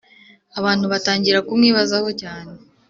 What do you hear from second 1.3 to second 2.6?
kumwibazaho cyane,